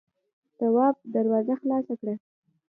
تواب 0.57 0.95
دروازه 1.13 1.53
خلاصه 1.61 1.93
کړه. 1.99 2.13